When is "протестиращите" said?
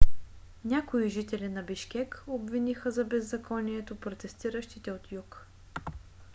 3.99-4.91